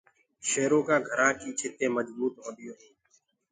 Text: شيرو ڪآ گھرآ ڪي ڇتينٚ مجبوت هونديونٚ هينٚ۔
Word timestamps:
شيرو 0.47 0.79
ڪآ 0.87 0.95
گھرآ 1.07 1.29
ڪي 1.39 1.49
ڇتينٚ 1.59 1.95
مجبوت 1.97 2.33
هونديونٚ 2.43 2.79
هينٚ۔ 2.83 2.99